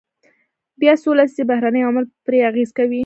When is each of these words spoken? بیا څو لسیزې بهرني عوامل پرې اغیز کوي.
بیا 0.79 0.93
څو 1.01 1.09
لسیزې 1.19 1.43
بهرني 1.51 1.81
عوامل 1.83 2.05
پرې 2.25 2.39
اغیز 2.49 2.69
کوي. 2.77 2.99